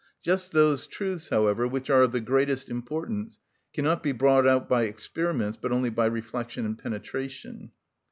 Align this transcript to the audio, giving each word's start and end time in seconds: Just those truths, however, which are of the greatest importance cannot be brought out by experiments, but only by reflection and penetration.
Just 0.23 0.51
those 0.51 0.87
truths, 0.87 1.29
however, 1.29 1.67
which 1.67 1.87
are 1.91 2.01
of 2.01 2.11
the 2.11 2.19
greatest 2.21 2.69
importance 2.71 3.37
cannot 3.71 4.01
be 4.01 4.11
brought 4.13 4.47
out 4.47 4.67
by 4.67 4.85
experiments, 4.85 5.59
but 5.61 5.71
only 5.71 5.91
by 5.91 6.07
reflection 6.07 6.65
and 6.65 6.75
penetration. 6.75 7.69